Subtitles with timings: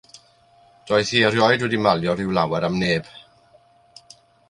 [0.91, 3.15] Doedd hi erioed wedi malio rhyw lawer am neb.